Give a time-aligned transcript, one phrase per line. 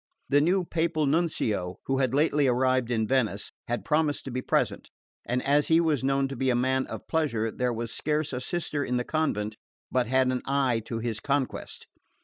[0.29, 4.89] The new Papal Nuncio, who was lately arrived in Venice, had promised to be present;
[5.27, 8.41] and as he was known to be a man of pleasure there was scarce a
[8.41, 9.57] sister in the convent
[9.91, 11.85] but had an eye to his conquest.